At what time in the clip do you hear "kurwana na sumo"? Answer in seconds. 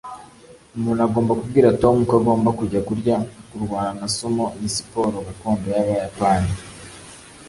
3.49-4.45